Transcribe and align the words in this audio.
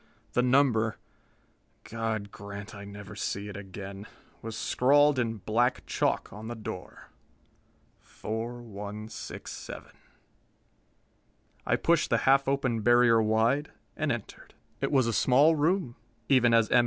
The 0.33 0.41
number 0.41 0.97
God 1.83 2.31
grant 2.31 2.73
I 2.73 2.85
never 2.85 3.15
see 3.15 3.49
it 3.49 3.55
again! 3.55 4.07
was 4.41 4.57
scrawled 4.57 5.19
in 5.19 5.37
black 5.37 5.85
chalk 5.85 6.33
on 6.33 6.47
the 6.47 6.55
door 6.55 7.11
4167. 7.99 9.91
I 11.67 11.75
pushed 11.75 12.09
the 12.09 12.17
half 12.25 12.47
open 12.47 12.81
barrier 12.81 13.21
wide, 13.21 13.69
and 13.95 14.11
entered. 14.11 14.55
It 14.81 14.91
was 14.91 15.05
a 15.05 15.13
small 15.13 15.55
room, 15.55 15.95
even 16.29 16.51
as 16.51 16.67
M. 16.71 16.79